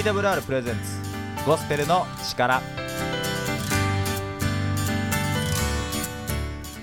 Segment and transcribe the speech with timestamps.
[0.00, 0.80] TWR プレゼンツ
[1.44, 2.62] ゴスペルの力。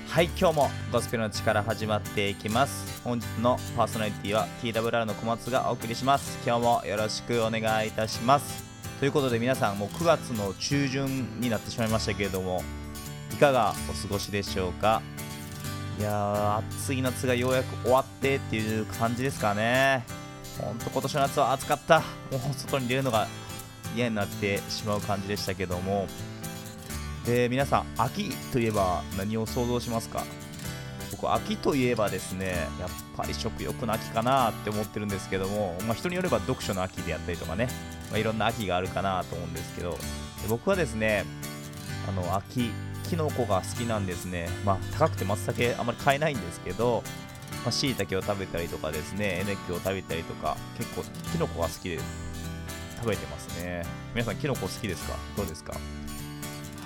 [0.08, 3.02] はい今日もゴスペルの力始まっていきます。
[3.02, 6.38] 本日のパーソナリティは TWR の小松がお送りします。
[6.46, 8.62] 今日もよろしくお願いいたします。
[9.00, 12.62] ということで皆さんもう9月の中旬になってしまいましたけれども
[13.32, 15.02] いかがお過ごしでしょうか？
[15.98, 20.06] いやー暑い夏がようやく終わってっていう感じですかね。
[20.58, 22.00] ほんと今年の夏は暑かった。
[22.00, 23.26] もう外に出るのが
[23.96, 26.06] 嫌になってしまう感じでしたけども。
[27.26, 30.24] で皆さん秋といえば何を想像しますか？
[31.10, 37.68] 僕秋といえばですねやっぱり食欲の秋かなって思ってるんですけども、まあ、人によれば読書の秋であったりとかね、
[38.10, 39.98] まあ、いろんな秋があるかなと思うんですけどで
[40.48, 41.24] 僕はですね
[42.08, 42.70] あの秋
[43.08, 44.48] キノコが好きなんですね。
[44.64, 47.02] まあ高くて松茸あんまり買えないんですけど
[47.64, 51.98] まあ、椎茸を食べたりとかですね、えねきを食べたりとか、結構キノコが好きで
[52.98, 53.84] 食べてますね。
[54.14, 55.16] 皆さん、キノコ好きですか？
[55.36, 55.74] どうですか？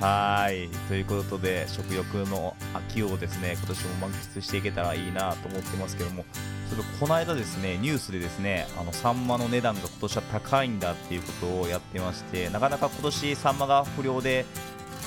[0.00, 0.68] はい。
[0.88, 6.24] ということで、食欲の秋をですね、今年も満喫していけたらいいなと思ってますけども、
[6.68, 14.44] ちょっとこの間ですね、ニュースでですね、あの、サンマの値段が今年は高いんだっていうことをやってまして、なかなか今年サンマが不良で、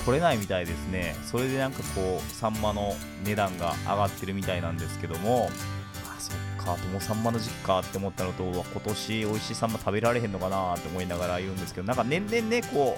[0.04, 1.16] 取れないみたいですね。
[1.24, 2.94] それでなんかこうサンマの
[3.24, 5.50] 値段が上がってるみたいなんですけども。
[6.08, 12.96] あそっかともサンマの時期かって思ったのと今年美味しいサンマ食べられへんのかなって思いながら言うんですけどなんか年々ねこ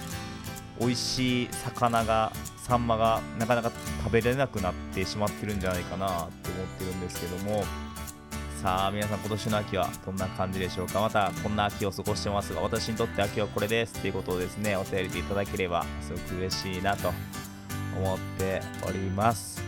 [0.80, 3.72] う美味しい魚がサンマがなかなか
[4.04, 7.64] 食べれなくなってしまってるんじゃないかなって思ってるんですけども。
[8.62, 11.00] さあ皆さん今年の秋はどんな感じでしょうか？
[11.00, 17.12] またこんな秋を過ごしてますが私にとって秋はこれですっていうことをですねお便りでいただければすごく嬉しいなと
[17.96, 19.67] 思っております。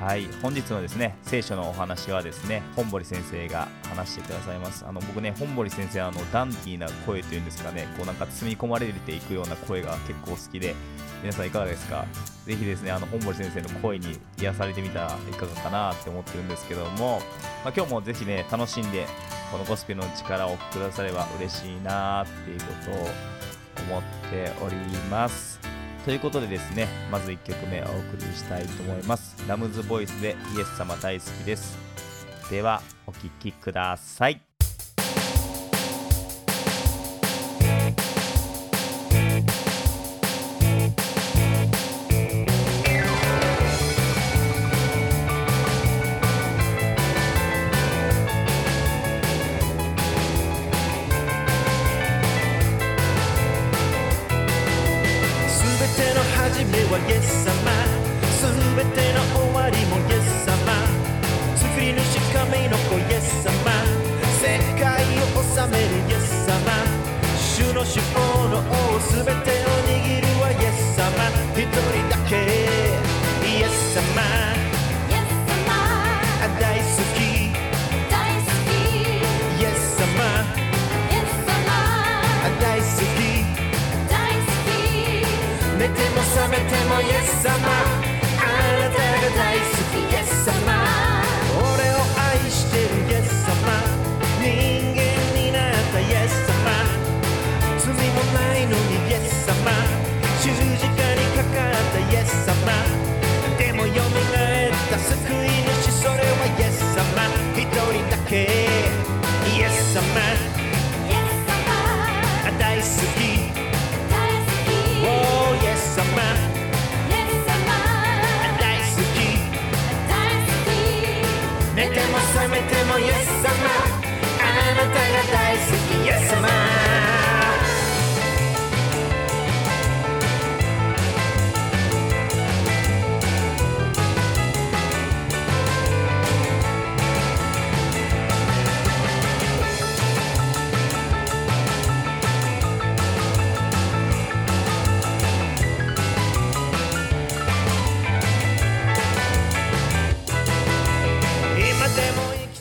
[0.00, 0.26] はい。
[0.40, 4.82] 本日のですね聖書のお話はですね本堀先生が話してくださいます。
[4.86, 10.74] あの僕ね本堀先生あのダンディーな声というんですかねこうなんか包み込まれていくような声が結構好きで
[11.20, 12.06] 皆さんいかがですか？
[12.46, 17.20] ぜひですね、あの本堀先生の声に癒されてみたらいかがかなって思ってるんですけども、
[17.62, 19.06] まあ、今日もぜひね、楽しんで、
[19.52, 22.94] このゴスペルの力をくだされば嬉しいなっていうことを
[23.86, 24.76] 思っており
[25.10, 25.59] ます。
[26.04, 29.36] ということでですね、まず1曲目お送りしたいと思います。
[29.46, 31.76] ラムズボイスでイエス様大好きです。
[32.50, 34.49] では、お聴きください。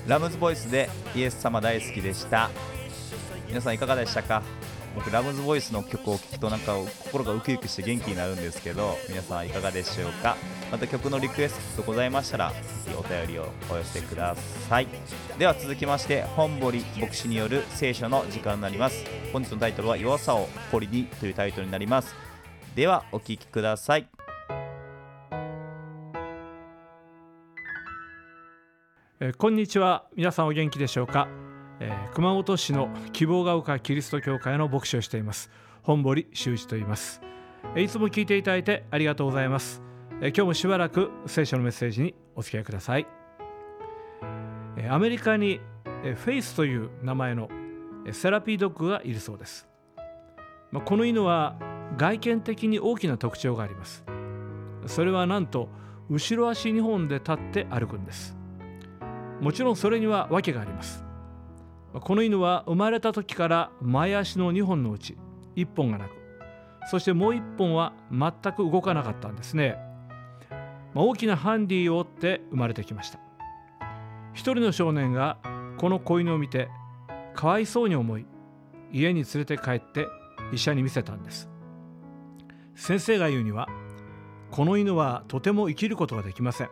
[0.09, 2.49] ラムズボイスでイエス様大好きでした。
[3.47, 4.41] 皆さんいかがでしたか？
[4.95, 6.73] 僕ラムズボイスの曲を聴くとなんか
[7.03, 10.35] 心がウキウキして元気になるんですけど皆さんいかがでしょうか？
[10.71, 12.55] また曲のリクエストございましたらぜ
[12.87, 14.87] ひお便りをお寄せください。
[15.37, 19.05] では続きまして本堀牧師による聖書の時間になります。
[19.31, 22.15] 本日のタイトルは弱さを堀にというタイトルになります。
[22.73, 24.07] ではお聴きください。
[29.21, 30.05] えこんにちは。
[30.15, 31.27] 皆さんお元気でしょうか？
[31.81, 35.51] えー、熊本市の希望が丘キリスト教会の牧師をしています。
[35.83, 37.21] 本堀修一と言います、
[37.75, 39.81] えー、いつも聞いていただいてありがとうございます、
[40.21, 43.07] えー、今日もしばらく聖書のメッセージにお付き合いください、
[44.77, 45.59] えー、アメリカに、
[46.05, 47.49] えー、フェイスという名前の
[48.13, 49.67] セラピードッグがいるそうです、
[50.71, 51.57] まあ、この犬は
[51.97, 54.05] 外見的に大きな特徴があります。
[54.85, 55.67] それはなんと
[56.09, 58.38] 後ろ足2本で立って歩くんです。
[59.41, 61.03] もちろんそれには訳があります。
[61.93, 65.17] この犬は生まれた時から前足の2本のうち
[65.55, 66.19] 1本がなく。
[66.89, 69.77] そしてもう1本は全く動かなかったんですね、
[70.93, 73.19] まあ、大きなハンディを追って生まれてきました。
[74.33, 75.37] 一人の少年が
[75.77, 76.69] この子犬を見て
[77.35, 78.25] かわいそうに思い
[78.91, 80.07] 家に連れて帰って
[80.51, 81.49] 医者に見せたんです。
[82.75, 83.67] 先生が言うには
[84.51, 86.69] この犬はとても生きることができません。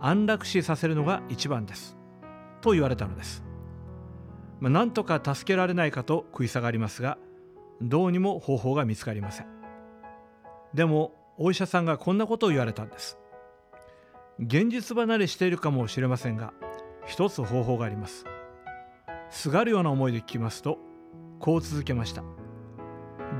[0.00, 1.96] 安楽死させるのが一番です。
[2.60, 3.44] と言われたのです。
[4.60, 7.16] まあ、なんとか助けられないかと食い下がりますが
[7.80, 9.46] どうにも方法が見つかりません。
[10.74, 13.18] でもお医者さんがこんなことを言われたんです。
[14.40, 16.52] 現実離れしているかもしれませんが
[17.06, 18.24] 一つ方法があります。
[19.30, 20.78] すがるような思いで聞きますと
[21.38, 22.22] こう続けました。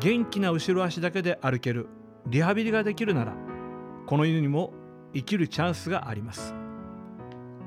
[0.00, 1.88] 元気な後ろ足だけで歩ける
[2.26, 3.34] リハビリができるなら
[4.06, 4.72] この犬にも
[5.18, 6.54] 生きるチャンスがあります。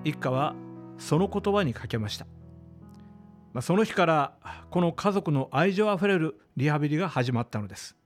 [0.05, 0.55] 一家は
[0.97, 2.25] その言葉にかけました。
[3.53, 4.33] まあ、その日から
[4.69, 7.97] この家族の愛情あふれるリハビリが始まったのです。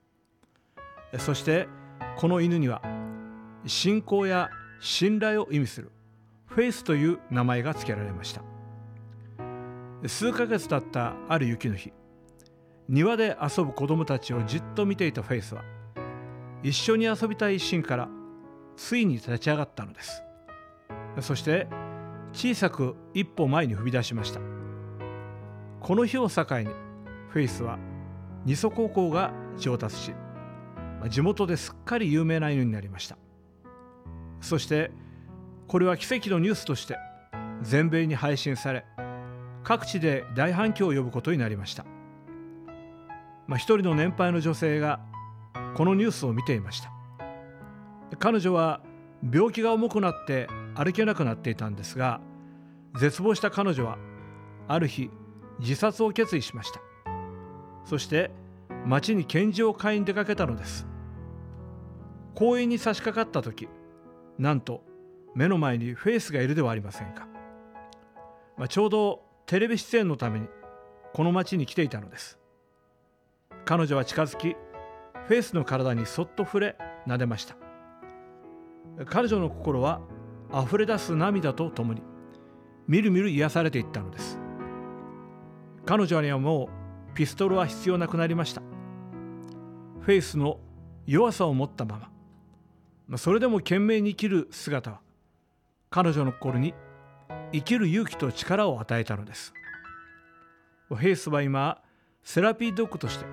[1.18, 1.68] そして
[2.16, 2.82] この犬には
[3.66, 4.50] 信仰や
[4.80, 5.92] 信頼を意味する
[6.46, 8.42] フェイスという名前が付けられました。
[10.06, 11.92] 数ヶ月経ったある雪の日
[12.88, 15.62] 庭で遊ぶ子供たちをじっと見ていたフェイスは
[16.62, 18.08] 一緒に遊びたい一心から
[18.76, 20.22] ついに立ち上がったのです。
[21.20, 21.66] そして
[22.32, 24.40] 小さく一歩前に踏み出しました。
[25.80, 26.66] この日を境に
[27.30, 27.78] フェイスは
[28.44, 30.12] 二祖高校が上達し
[31.08, 33.16] 地元ですっかり有名な犬になりました。
[34.40, 34.90] そして
[35.68, 36.96] これは奇跡のニュースとして
[37.62, 38.84] 全米に配信され
[39.64, 41.84] 各地で大反響を呼ぶことになりました、
[43.48, 45.00] まあ、一人の年配の女性が
[45.74, 46.95] このニュースを見ていました。
[48.18, 48.80] 彼女は
[49.32, 52.20] 病気が重くなって歩けなくなっていたんですが
[53.00, 53.98] 絶望した彼女は
[54.68, 55.10] ある日
[55.58, 56.80] 自殺を決意しました。
[57.84, 58.30] そして
[58.84, 60.86] 町に拳銃を買いに出かけたのです。
[62.34, 63.68] 公園に差し掛かった時
[64.38, 64.82] なんと
[65.34, 67.26] 目の前にフェイスがいるではありませんか、
[68.58, 70.48] まあ、ちょうどテレビ出演のために
[71.14, 72.38] この町に来ていたのです。
[73.64, 74.56] 彼女は近づき
[75.26, 76.76] フェイスの体にそっと触れ
[77.06, 77.56] 撫でました。
[79.04, 80.00] 彼女の心は
[80.52, 82.02] 溢れ出す涙とともに
[82.88, 84.38] みるみる癒されていったのです。
[85.84, 86.68] 彼女にはも
[87.12, 88.62] うピストルは必要なくなりました。
[90.00, 90.60] フェイスの
[91.06, 92.10] 弱さを持ったま
[93.08, 93.18] ま。
[93.18, 95.00] それでも懸命に生きる姿は
[95.90, 96.74] 彼女の心に
[97.52, 99.52] 生きる勇気と力を与えたのです。
[100.88, 101.82] フェイスは今
[102.22, 103.24] セラピードッグとして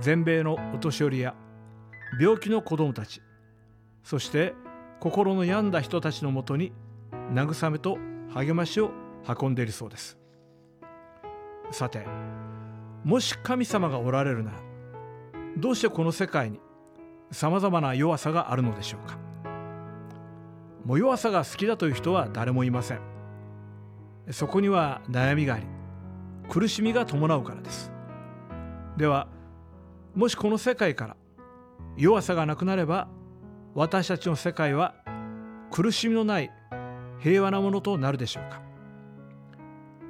[0.00, 1.34] 全米のお年寄りや
[2.18, 3.20] 病気の子どもたち
[4.02, 4.54] そして
[5.02, 6.72] 心の病んだ人たちのもとに
[7.32, 7.98] 慰めと
[8.32, 8.92] 励ましを
[9.26, 10.16] 運んでいるそうです。
[11.72, 12.06] さて
[13.02, 14.58] もし神様がおられるなら
[15.56, 16.60] どうしてこの世界に
[17.32, 19.18] さまざまな弱さがあるのでしょうか。
[20.84, 23.00] もう弱さが好きだという人は誰もいません。
[24.30, 25.66] そこには悩みがあり
[26.48, 27.90] 苦しみが伴うからです。
[28.96, 29.26] では
[30.14, 31.16] もしこの世界から
[31.96, 33.08] 弱さがなくなれば
[33.74, 34.94] 私たちの世界は
[35.70, 36.50] 苦しみのない
[37.20, 38.60] 平和なものとなるでしょうか？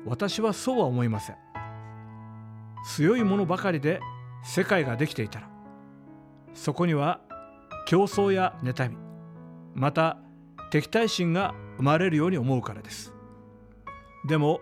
[0.05, 1.37] 私はそうは思いません。
[2.97, 4.01] 強いものばかりで
[4.43, 5.49] 世界ができていたら
[6.55, 7.21] そこには
[7.87, 8.97] 競争や妬み
[9.75, 10.19] また
[10.73, 13.15] 敵対心が生まれるように思うからです。
[14.27, 14.61] でも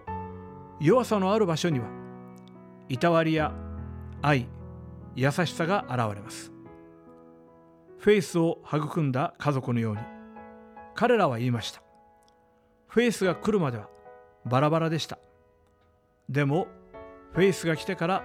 [0.80, 1.86] 弱さのある場所には
[2.90, 3.54] いたわりや
[4.20, 4.46] 愛
[5.16, 6.52] 優しさが現れます。
[8.00, 10.00] フェイスを育んだ家族のように。
[10.94, 11.82] 彼らは言いました。
[12.88, 13.90] フェイスが来るまでは
[14.46, 15.18] バラバラでした。
[16.30, 16.66] でも
[17.34, 18.24] フェイスが来てから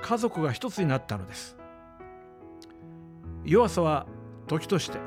[0.00, 1.58] 家族が一つになったのです。
[3.44, 4.06] 弱さは
[4.46, 4.98] 時として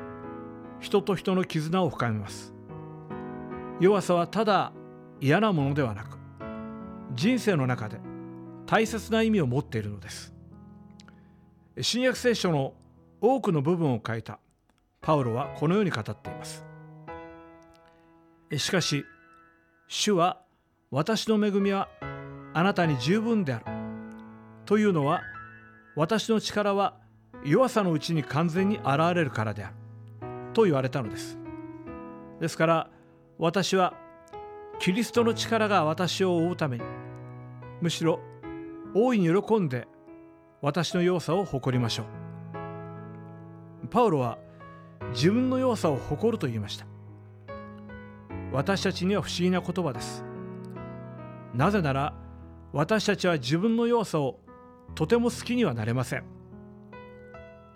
[0.78, 2.54] 人と人の絆を深めます。
[3.80, 4.72] 弱さはただ
[5.20, 6.16] 嫌なものではなく
[7.14, 7.98] 人生の中で
[8.66, 10.32] 大切な意味を持っているのです。
[11.80, 12.74] 新約聖書の
[13.20, 14.38] 多くの部分を書いた。
[15.00, 16.64] パウロはこのように語っています。
[18.56, 19.04] しかし
[19.88, 20.40] 主は
[20.90, 21.88] 私の恵みは
[22.52, 23.64] あなたに十分である。
[24.66, 25.22] というのは
[25.96, 26.96] 私の力は
[27.44, 29.74] 弱さのうちに完全に現れるからである。
[30.52, 31.38] と言われたのです。
[32.40, 32.90] ですから
[33.38, 33.94] 私は
[34.78, 36.84] キリストの力が私を覆うために
[37.80, 38.20] むしろ
[38.94, 39.86] 大いに喜んで
[40.62, 42.29] 私の弱さを誇りましょう。
[43.90, 44.38] パウロは
[45.12, 46.86] 自分の弱さを誇ると言いました。
[48.52, 50.24] 私たちには不思議な言葉です。
[51.54, 52.14] なぜなら
[52.72, 54.38] 私たちは自分の弱さを
[54.94, 56.24] とても好きにはなれません。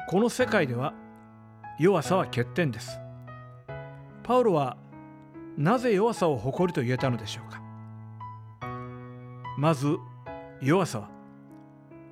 [0.08, 0.94] この世界では
[1.78, 3.00] 弱さは欠点です。
[4.22, 4.76] パウロは
[5.56, 7.60] なぜ弱さを誇ると言えたのでしょうか。
[9.58, 9.96] まず
[10.60, 11.10] 弱さは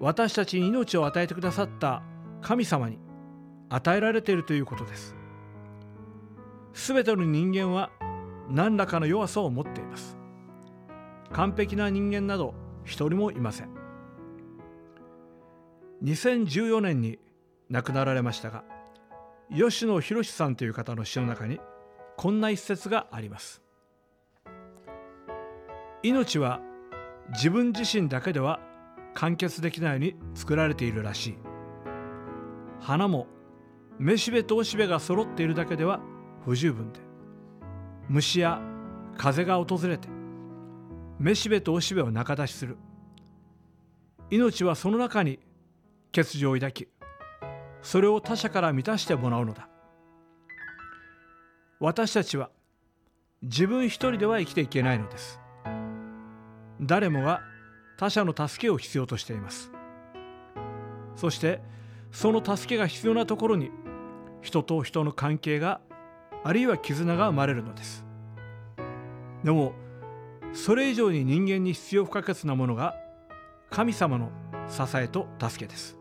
[0.01, 2.03] 私たちに命を与えてくださった
[2.41, 2.99] 神様に
[3.75, 5.17] 与えられているということです。
[6.75, 7.91] すべての人間は
[8.51, 10.19] 何らかの弱さを持っています。
[11.33, 13.71] 完璧な人間など一人もいません。
[16.05, 17.19] 2014年に
[17.71, 18.65] 亡くなられましたが
[19.51, 21.61] 吉野博さんという方の詩の中に
[22.17, 23.63] こんな一節があります。
[26.03, 26.61] 命は
[27.31, 28.61] 自分自身だけでは
[29.15, 31.39] 完結できないように作られているらしい。
[32.81, 33.29] 花も
[33.99, 36.01] めしべとおしべが揃っているだけでは
[36.45, 37.01] 不十分で。
[38.09, 38.61] 虫や
[39.17, 40.09] 風が訪れて
[41.19, 42.77] めしべとおしべを仲出しする。
[44.31, 45.39] 命はその中に
[46.15, 46.89] 欠如を抱き
[47.83, 49.69] それを他者から満たしてもらうのだ。
[51.81, 52.51] 私たちは
[53.43, 55.41] 自分一人では生きていけないのです。
[56.81, 57.41] 誰もが
[57.99, 59.73] 他者の助けを必要としています。
[61.17, 61.61] そして
[62.11, 63.71] その助けが必要なところに
[64.43, 65.81] 人と人の関係が
[66.45, 68.05] あるいは絆が生まれるのです。
[69.45, 69.73] でも
[70.53, 72.95] それ以上に人間に必要不可欠なものが
[73.71, 74.31] 神様の
[74.69, 75.97] 支えと助けです。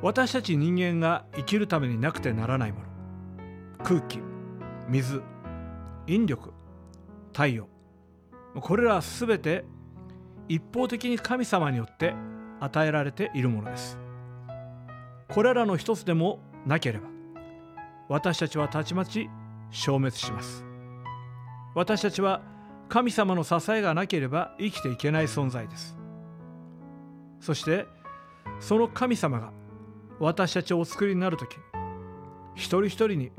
[0.00, 2.86] 私たち人間が生きるためになくてならないもの
[3.82, 4.20] 空気
[4.88, 5.20] 水
[6.06, 6.52] 引力
[7.32, 7.68] 太陽
[8.54, 9.64] これらすべて
[10.48, 12.14] 一方的に神様によって
[12.60, 13.98] 与えられているものです。
[15.28, 17.08] これらの一つでもなければ
[18.08, 19.28] 私たちはたちまち
[19.70, 20.64] 消滅します。
[21.74, 22.42] 私たちは
[22.88, 25.96] 神様の支えがなければ生きていけない存在です。
[27.40, 27.86] そして
[28.60, 29.52] その神様が
[30.18, 31.56] 私たちをお作りになる時
[32.54, 33.30] 一人一人に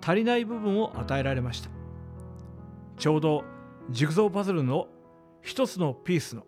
[0.00, 1.70] 足りない部分を与えられました。
[2.96, 3.44] ちょうど
[3.90, 4.86] ジグゾーパズルの
[5.42, 6.44] 一つのピースの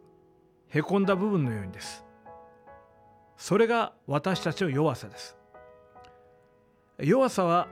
[0.68, 2.04] へこんだ部分のようにです。
[3.40, 5.34] それが私たちの弱さです。
[6.98, 7.68] 弱さは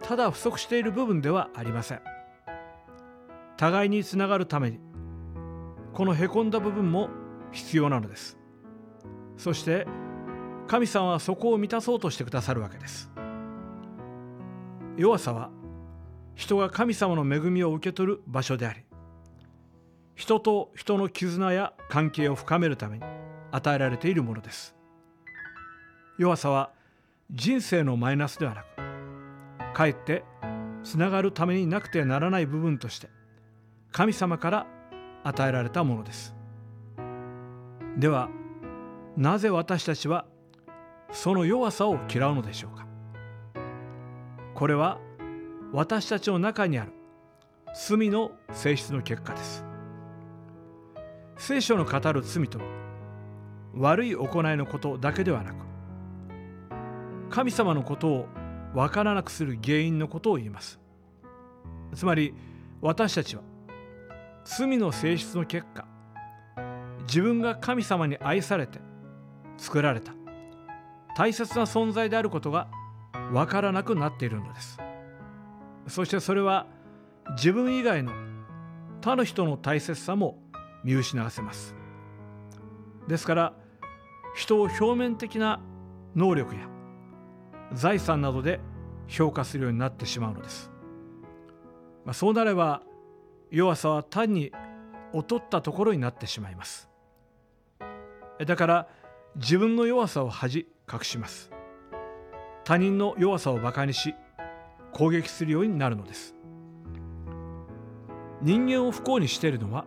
[0.00, 2.00] ただ不足している部分ではありません。
[3.56, 4.80] 互いにつながるために
[5.92, 7.10] このへこんだ部分も
[7.52, 8.36] 必要なのです。
[9.36, 9.86] そして
[10.66, 13.08] 神様はそこを満たそうとしてくださるわけです。
[14.96, 15.50] 弱さは
[16.34, 18.84] 人が神様の恵みを受け取る場所であり
[20.16, 23.04] 人と人の絆や関係を深めるために
[23.52, 24.74] 与えられているものです。
[26.18, 26.72] 弱さは
[27.30, 28.66] 人生のマイナスではなく
[29.72, 30.24] かえって
[30.82, 33.08] つながるためになくてはならない部分として
[33.92, 34.66] 神様から
[35.22, 36.34] 与えられたものです。
[37.96, 38.28] では
[39.16, 40.26] なぜ私たちは
[41.12, 42.86] その弱さを嫌うのでしょうか？
[44.54, 44.98] これは
[45.72, 46.92] 私たちの中にある
[47.74, 49.64] 罪の性質の結果です。
[51.36, 52.64] 聖書の語る罪とは
[53.74, 55.67] 悪い行いのことだけではなく
[57.30, 58.28] 神様のことを
[58.74, 60.80] 分からなくする原因のことを言います。
[61.94, 62.34] つまり
[62.80, 63.42] 私たちは
[64.44, 65.86] 罪の性質の結果
[67.06, 68.78] 自分が神様に愛されて
[69.56, 70.12] 作られた
[71.16, 72.68] 大切な存在であることが
[73.32, 74.78] 分からなくなっているのです。
[75.86, 76.66] そしてそれは
[77.36, 78.12] 自分以外の
[79.00, 80.38] 他の人の大切さも
[80.84, 81.74] 見失わせます。
[83.08, 83.52] ですから
[84.36, 85.60] 人を表面的な
[86.14, 86.68] 能力や
[87.72, 88.60] 財産などで
[89.06, 90.70] 評価するようになってしまうのです、
[92.04, 92.82] まあ、そうなれば
[93.50, 94.52] 弱さは単に
[95.12, 96.88] 劣ったところになってしまいます。
[98.44, 98.88] だから
[99.36, 101.50] 自分の弱さを恥隠します。
[102.64, 104.14] 他人の弱さをバカにし
[104.92, 106.34] 攻撃するようになるのです。
[108.42, 109.84] 人間を不幸にしているのは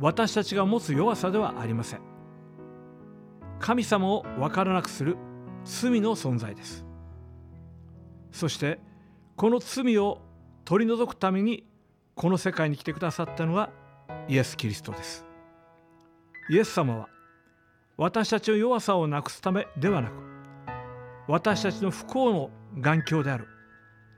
[0.00, 2.00] 私たちが持つ弱さではありません。
[3.60, 5.16] 神様を分からなくする
[5.64, 6.84] 罪の存在です。
[8.30, 8.78] そして
[9.36, 10.20] この罪を
[10.64, 11.64] 取り除くために
[12.14, 13.70] この世界に来てくださったのは
[14.28, 15.24] イエス・キリストです。
[16.50, 17.08] イエス様は
[17.96, 20.14] 私たちの弱さをなくすためではなく
[21.26, 23.48] 私たちの不幸の眼鏡である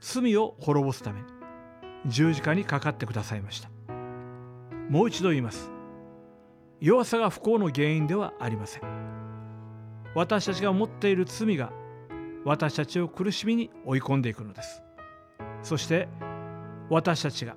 [0.01, 1.25] 罪を滅ぼすために
[2.05, 3.69] 十字架にかかってくださいました。
[4.89, 5.71] もう一度言います。
[6.79, 9.06] 弱さが不幸の原因ではありません。
[10.17, 11.71] 私たちが持っている罪が
[12.43, 14.81] 私たちを苦しみに追い込んでいくのです。
[15.61, 16.07] そして
[16.89, 17.55] 私たちが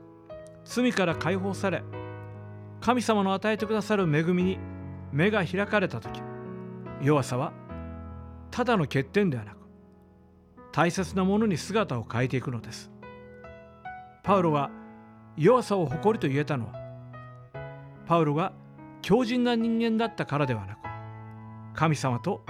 [0.66, 1.82] 罪から解放され
[2.82, 4.58] 神様の与えてくださる恵みに
[5.10, 6.20] 目が開かれた時
[7.00, 7.54] 弱さは
[8.50, 9.56] ただの欠点ではなく
[10.70, 12.90] 大切なものに姿を変えていくのです。
[14.22, 14.70] パウロが
[15.38, 16.74] 弱さを誇りと言えたのは
[18.04, 18.52] パウロが
[19.00, 20.89] 強靭な人間だったからではなく
[21.74, 22.42] 神様と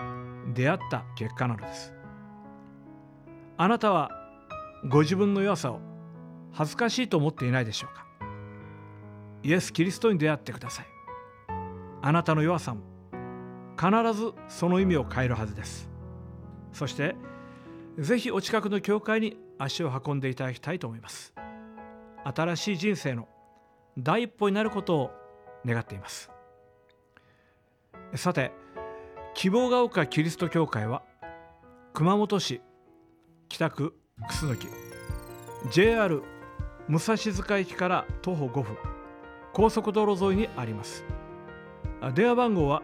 [0.54, 1.94] 出会った結果なのです。
[3.56, 4.10] あなたは
[4.88, 5.80] ご自分の弱さを
[6.52, 8.06] 恥ずかしいと思っていないでしょうか？
[9.42, 10.86] イエス・キリストに出会ってください。
[12.02, 12.80] あなたの弱さも
[13.78, 15.90] 必ずその意味を変えるはずです。
[16.72, 17.14] そして
[17.98, 21.34] ぜひお近くの教会に足を運んでいただきたいと思います。
[22.24, 23.28] 新しい人生の
[23.98, 25.10] 第一歩になることを
[25.66, 26.30] 願っています。
[28.14, 28.52] さて
[29.34, 31.02] 希望が丘キリスト教会は
[31.94, 32.60] 熊本市
[33.48, 33.94] 北区
[34.28, 34.68] 楠木
[35.70, 36.22] JR
[36.88, 38.76] 武蔵塚駅から徒歩5分
[39.52, 41.04] 高速道路沿いにあります。
[42.14, 42.82] 電話番号は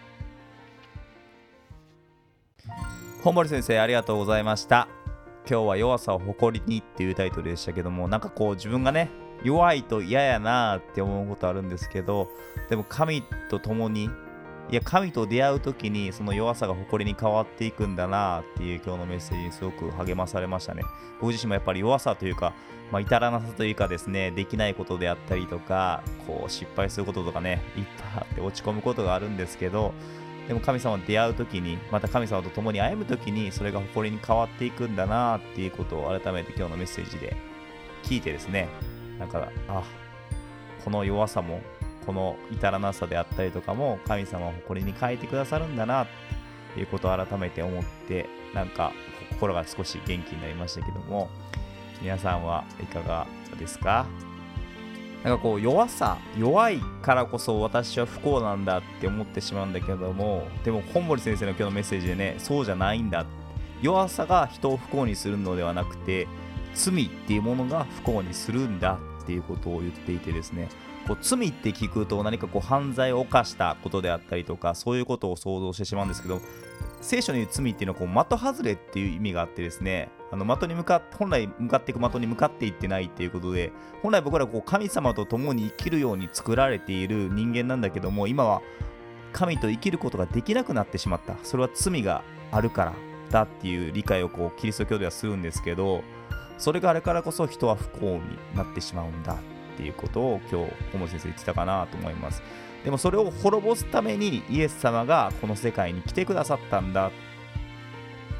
[3.22, 4.88] 本森先生ありがとうございました。
[5.48, 9.10] 今日は弱さを誇りにっていうタイトルでしたけどもなんかこう自分がね
[9.44, 12.28] 弱いと嫌やなって思うことあるんですけど
[12.68, 14.10] でも神と共に
[14.68, 20.82] いや神と出会う時にその弱さが誇りに変わっていくんだなっていう今日のメッセージにすごく励まされましたね。
[21.20, 22.52] 僕自身もやっぱり弱さというか、
[22.90, 29.94] まあ、至らなさというかですねできないことであったりとかこう失敗することとかねいっぱいあって落ち込むことがあるんですけど
[30.48, 37.36] でも神様と出会う時にまた神様と共に歩む時にそれが誇りに変わっていくんだなっていうことを改めて今日のメッセージで
[38.02, 38.68] 聞いてですね
[39.18, 39.82] だかあ
[40.84, 41.60] この弱さも
[42.06, 46.06] この至らなさであったりとかも神様を誇りに変えてくださるんだなっ
[46.74, 48.92] ていうことを改めて思ってなんか
[49.30, 51.28] 心が少し元気になりましたけども
[52.00, 53.26] 皆さんはいかが
[53.58, 54.06] ですか？
[55.24, 63.26] なんかこう弱さ弱いからこそ私は不幸なんだって思ってしまうんだけどもでも本森先生の今日のメッセージでねそうじゃないんだ
[63.82, 66.28] 弱さが人を不幸にするのではなくて
[66.74, 70.68] 罪っていうものが不幸にするんだっていうことを言っていてですね
[71.06, 76.40] こう罪って聞くと何かこう犯罪を犯したことであったりとかそういうことを想像してしまうんですけど
[77.00, 88.62] 聖書に言う罪っていうのはこう的外れっていう意味があってですねあの的に向かって本来向かっていく的に向かっていってないっていうことで本来僕らこう神様と共に生きるように作られている人間なんだけども今は
[89.32, 91.36] 神と生きることができなくなってしまった。
[91.42, 92.94] それは罪があるから
[93.30, 96.02] だっていう理解をこうキリスト教ではするんですけど
[96.58, 98.20] それがあれからこそ人は不幸に
[98.54, 99.36] なってしまうんだ。
[99.76, 102.42] っていうことを今日小森先生言ってたかなと思います
[102.82, 107.10] でもそれを滅ぼすためにイエス様がこの世界に来てくださったんだっ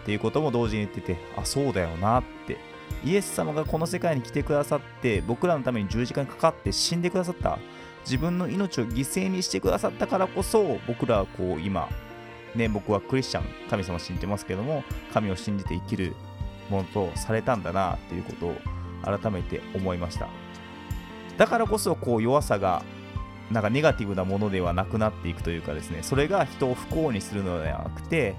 [0.07, 2.57] ていうことも同時に言っててあそうだよなって
[3.05, 7.59] イエス様がこの世界に来てくださって僕らのために十字架にかかって死んでくださった
[8.05, 11.88] 自分の命を犠牲にしてくださったからこそ僕らはこう今
[12.55, 16.14] ね僕はクリスチャン神様信じてますけども神を信じて生きる
[16.70, 18.55] ものとされたんだなっていうことを
[19.05, 20.45] 改めて思いました。
[21.37, 22.83] だからこそこう弱さが
[23.51, 28.35] なんかネガティブなものではなくなっていくというかですねそれが人を不幸にするのではなくて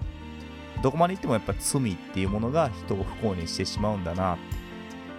[0.81, 4.37] どこまで行ってもやっぱ罪っていうものが人を不幸にしてしまうんだな。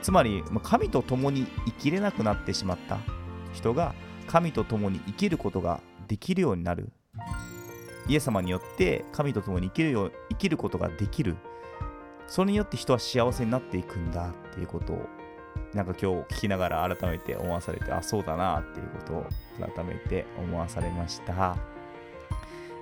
[0.03, 2.99] つまり神と共に生きれなくなってしまった
[3.53, 3.95] 人が
[4.29, 6.93] 神と共に生きることができるようになる。
[8.07, 11.37] イエス様によって神と共に生きるよ生きることができる。
[12.29, 15.09] それによって人は幸せになっていくんだっていうことを
[15.75, 19.27] なんか今日聞きながら改めて思わされてあそうだなっていうことを
[19.75, 21.57] 改めて思わされました。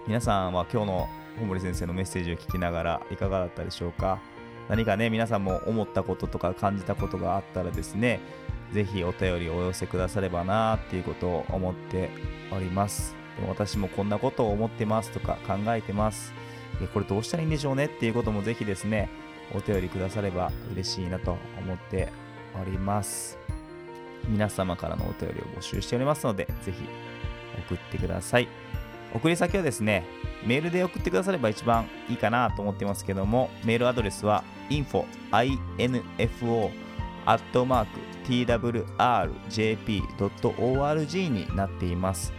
[0.06, 1.08] 皆さんは今日の
[1.38, 4.20] 本森先生のメッセージを聞きながらいかがだったでしょうか？
[4.68, 8.20] 何かね皆さんも思ったこととか感じたことがあったらですね
[8.72, 12.10] ぜひお便りお寄せくださればなっていうことを思って
[12.52, 13.14] おります。
[13.36, 16.32] でも私もこんなことを思ってますとか考えてます。
[16.92, 19.08] これどうしたらいいんでしょうねっていうこともぜひですね
[19.54, 22.12] お便りくだされば嬉しいなと思って
[22.60, 23.38] おります
[24.28, 26.78] 皆様からのお便りを募集しておりますのでぜひ
[27.68, 28.48] 送ってください
[29.14, 30.04] 送り先はですね
[30.44, 36.70] メールで送ってくだされば一番いいかなと思ってますけどもメールアドレスは info info
[37.24, 37.90] アットマーク
[38.26, 38.88] twrjp.org
[41.28, 42.32] になっています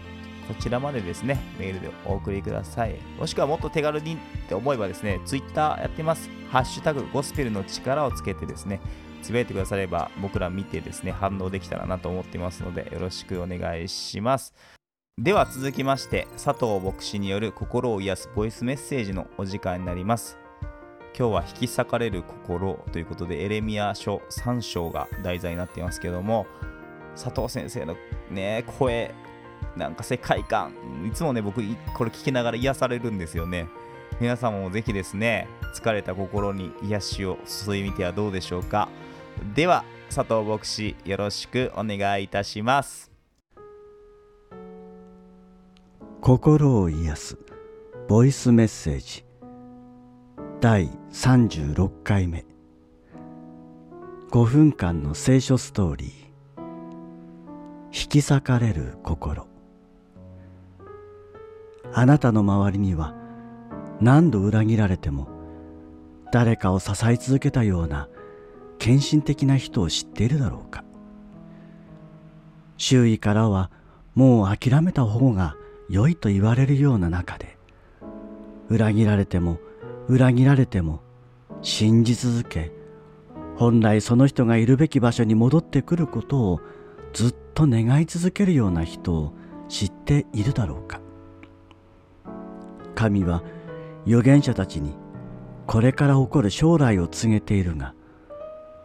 [0.47, 2.95] こちらまでですね、メールでお送りください。
[3.19, 6.29] もしくはもっと手軽にって思えばですね、Twitter やってます。
[6.49, 8.79] ハッシュタグゴスペルの力をつけてですね、
[9.21, 14.53] つぶやいてくだされば僕ら見てですね、反応できたらなと思ってますので、よろしくお願いします。
[15.19, 20.37] では続きまして、佐藤牧師による心を癒すボイスメッセージのお時間になります。
[21.17, 26.45] 今日は引き裂かれる心ということで、エレミア書3章が題材になっていますけども、
[27.15, 27.95] 佐藤先生の
[28.29, 29.11] ね、声、
[29.75, 30.73] なんか世界観、
[31.07, 31.63] いつもね、僕、
[31.95, 33.67] これ聞きながら癒されるんですよね。
[34.19, 38.87] 皆様もぜひですね、疲れた心に癒しを注いでみてはどうでしょうか。
[39.55, 43.11] では、佐藤牧師、よろしくお願いいたします。
[46.21, 47.37] 心を癒す
[48.07, 49.25] ボイスメッセージ。
[50.59, 52.45] 第36回目。
[54.31, 56.09] 5分間の聖書ストーリー。
[57.87, 59.47] 引き裂かれる心。
[61.93, 63.15] あなたの周りには
[64.01, 65.27] 何度裏切られても
[66.31, 68.09] 誰かを支え続けたような
[68.79, 70.83] 献身的な人を知っているだろうか。
[72.77, 73.71] 周囲からは
[74.15, 75.55] もう諦めた方が
[75.89, 77.57] 良いと言われるような中で
[78.69, 79.57] 裏切られても
[80.07, 81.01] 裏切られても
[81.61, 82.71] 信じ続け
[83.55, 86.61] 本来その人がいるべき場所に戻ってくることを
[87.13, 89.33] ずっと願い続けるような人を
[89.67, 91.01] 知っているだろうか。
[92.93, 93.43] 神は
[94.05, 94.95] 預言者たちに
[95.65, 97.93] これから起こる将来を告げているが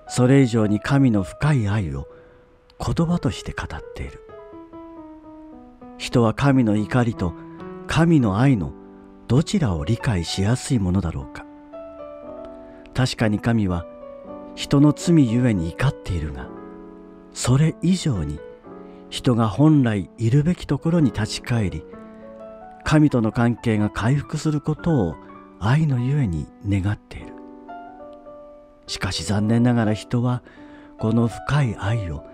[0.09, 2.09] それ以上に神の深い愛を
[2.79, 4.21] 言葉として語っている。
[5.99, 7.33] 人は神の怒りと
[7.87, 8.73] 神の愛の
[9.29, 11.47] どちらを理解しやすいものだろうか。
[12.95, 13.87] 確かに神は
[14.55, 16.49] 人の罪ゆえに怒っているが
[17.33, 18.38] それ以上に
[19.09, 21.85] 人が本来いるべきところに立ち返り
[22.85, 25.15] 神との関係が回復することを
[25.61, 27.32] 愛のゆえに願っている。
[28.87, 30.42] しかし残念ながら人は
[30.99, 32.25] この深い愛を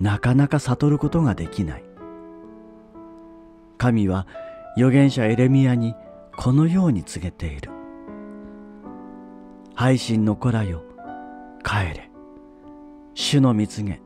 [0.00, 1.84] なかなか悟ることができない。
[3.78, 4.26] 神は
[4.76, 5.94] 預言者エレミアに
[6.36, 7.70] このように告げている。
[9.74, 10.82] 配信の子らよ
[11.64, 12.10] 帰れ。
[13.14, 14.00] 主の蜜げ。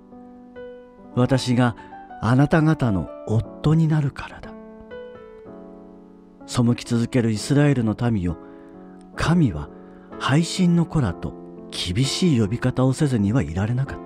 [1.15, 1.77] 私が
[2.21, 4.53] あなた方の夫になるからだ。
[6.47, 8.37] 背き続けるイスラエルの民よ
[9.17, 9.71] 神は
[10.19, 11.42] 配信の子らと
[11.73, 13.99] 厳しい呼び方をせずにはいられなかっ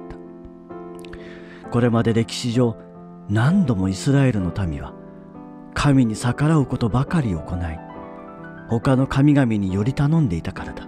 [1.62, 1.70] た。
[1.70, 2.76] これまで歴史上
[3.28, 4.94] 何度もイスラエルの民は
[5.74, 7.78] 神に逆らうことばかり行い
[8.68, 10.86] 他の神々により頼んでいたからだ。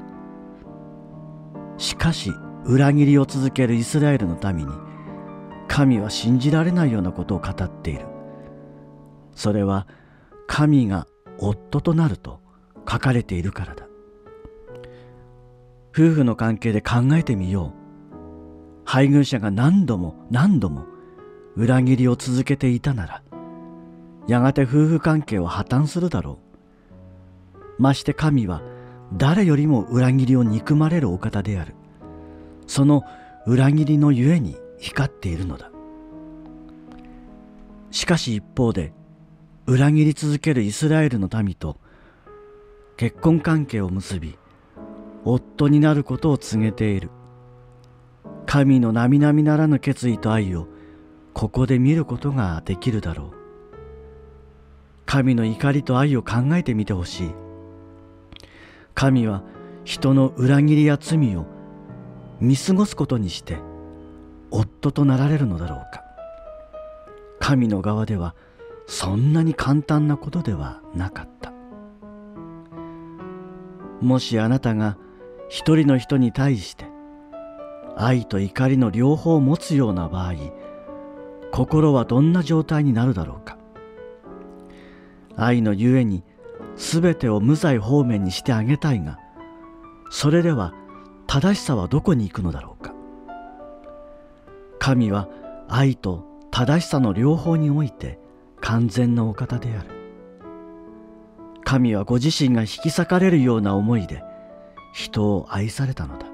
[1.77, 2.33] しかし
[2.65, 4.73] 裏切りを続けるイスラエルの民に
[5.67, 8.07] 神は信じられないようなことを語っている。
[9.33, 9.87] それは
[10.47, 11.07] 神が
[11.39, 12.41] 夫となると
[12.89, 13.88] 書かれているからだ。
[15.99, 18.85] 夫婦の関係で考えてみよう。
[18.85, 20.87] 配偶者が何度も何度も
[21.57, 23.23] 裏切りを続けていたなら
[24.29, 26.39] やがて夫婦関係は破綻するだろ
[27.79, 27.83] う。
[27.83, 28.63] まして神は
[29.13, 31.75] 誰よりも裏切りを憎まれるお方である。
[32.69, 33.03] その
[33.45, 35.73] 裏切りのゆえに光っているのだ。
[37.91, 38.93] しかし一方で
[39.67, 41.77] 裏切り続けるイスラエルの民と
[42.97, 44.39] 結婚関係を結び
[45.25, 47.11] 夫になることを告げている。
[48.47, 50.67] 神の並々ならぬ決意と愛を
[51.35, 53.31] ここで見ることができるだろう。
[55.07, 57.31] 神の怒りと愛を考えてみてほしい。
[58.95, 59.43] 神は
[59.85, 61.47] 人の裏切りや罪を
[62.41, 63.59] 見過ごすことにして
[64.51, 66.03] 夫となられるのだろうか。
[67.39, 68.35] 神の側では
[68.87, 71.53] そんなに簡単なことではなかった。
[74.01, 74.97] もしあなたが
[75.49, 76.85] 一人の人に対して
[77.97, 80.35] 愛と怒りの両方を持つような場合
[81.51, 83.57] 心はどんな状態になるだろうか。
[85.37, 86.25] 愛のゆえに
[86.77, 89.19] 全てを無罪方面にしてあげたいが
[90.11, 90.75] それでは
[91.27, 92.95] 正しさはどこに行くのだろうか。
[94.79, 95.29] 神は
[95.69, 98.19] 愛と正しさの両方において
[98.61, 99.91] 完全なお方である。
[101.65, 104.23] 神はご自身が引き裂かれるような思いで
[104.99, 106.27] 人を愛されたのだ。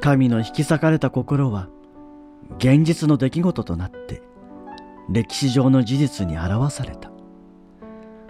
[0.00, 1.68] 神の引き裂かれた心は
[2.58, 4.20] 現実の出来事となって
[5.08, 7.12] 歴史上の事実に表された。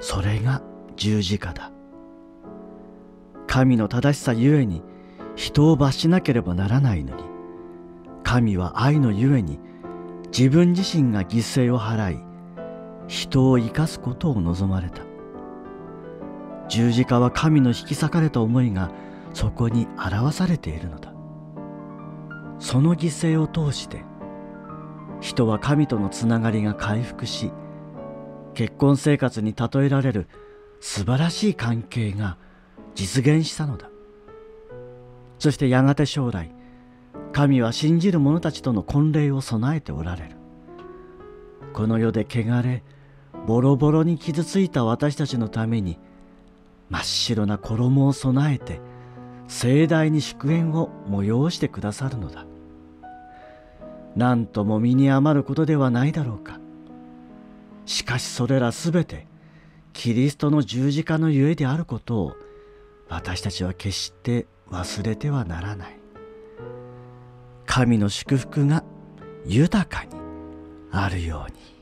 [0.01, 0.61] それが
[0.97, 1.73] 十字架だ。
[3.47, 4.83] 神の正しさゆえに
[5.35, 7.25] 人を罰しなければならないのに
[8.23, 9.59] 神は愛のゆえに
[10.27, 12.25] 自分自身が犠牲を払い
[13.09, 15.16] 人を生かすことを望まれた。
[16.69, 18.91] 十字架は神の引き裂かれた思いが
[19.33, 21.13] そこに表されているのだ。
[22.59, 24.03] その犠牲を通して
[25.21, 27.53] 人は神とのつながりが回復し
[28.55, 30.27] 結婚生活に例えられる
[30.81, 32.39] 素晴らしい関係が
[32.95, 33.91] 実現したのだ。
[35.39, 36.51] そしてやがて将来
[37.33, 40.37] 神は信じる者たちとの婚礼を備えておられる。
[41.75, 42.83] この世で汚れ
[43.47, 45.99] ボロボロに傷ついた私たちのために
[46.89, 48.81] 真っ白な衣を備えて
[49.49, 52.47] 盛大に祝宴を催してくださるのだ。
[54.15, 56.59] 何とも身に余ることではないだろうか。
[57.85, 59.27] しかしそれらすべて
[59.93, 62.37] キリストの十字架のゆえであることを
[63.09, 65.99] 私たちは決して忘れてはならない。
[67.67, 68.85] 神の祝福が
[69.45, 70.11] 豊かに
[70.91, 71.76] あるように。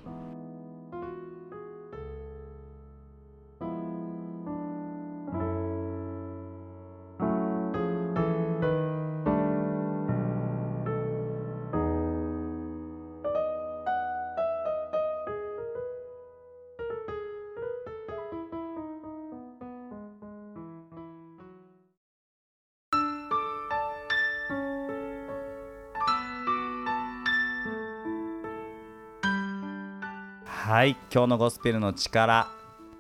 [30.84, 32.46] はい今日のゴスペルの力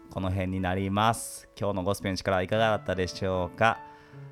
[0.08, 3.78] この辺になります今日のゴスペルの力はいかがだったでしょうか？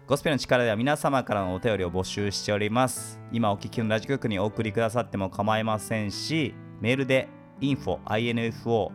[0.07, 7.29] ゴスペルの力では皆様からのお便りを募集しております今お聞きのラジオ局にお送りくださっても構いませんしメールで
[7.61, 8.91] info, info,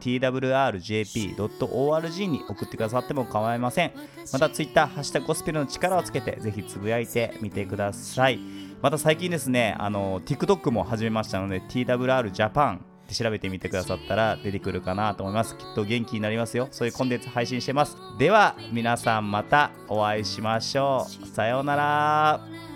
[0.00, 1.36] twrjp.org
[2.26, 3.92] に送ってくださっても構いません。
[4.32, 8.38] また、ツイッター、ハッシュタグゴスペルの力をつけて、ぜひつぶやいてみてください。
[8.82, 15.56] また最近ですね、あの、TikTok も始めましたので、TWR Japan って調べてみてくださったら出てくるかなと思います。
[15.56, 16.68] きっと元気になりますよ。
[16.72, 17.96] そういうコンテンツ配信してます。
[18.18, 21.26] では、皆さんまたお会いしましょう。
[21.28, 22.75] さようなら。